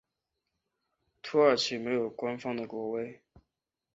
[1.21, 3.21] 土耳其没有官方的国徽。